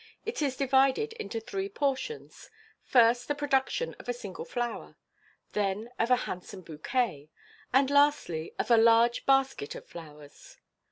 It 0.25 0.41
is 0.41 0.55
divided 0.57 1.13
into 1.13 1.39
three 1.39 1.69
portions— 1.69 2.49
first, 2.81 3.27
the 3.27 3.35
production 3.35 3.93
of 3.99 4.09
a 4.09 4.13
single 4.13 4.45
flower, 4.45 4.97
then 5.53 5.91
of 5.99 6.09
a 6.09 6.15
handsome 6.25 6.61
bouquet, 6.61 7.29
and 7.71 7.87
lastly, 7.91 8.51
of 8.57 8.71
a 8.71 8.77
large 8.77 9.27
basket 9.27 9.75
of 9.75 9.85
flowers. 9.85 10.57